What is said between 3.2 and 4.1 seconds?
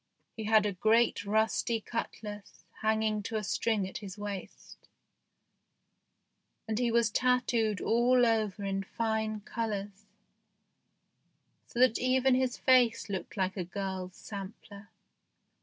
to a string at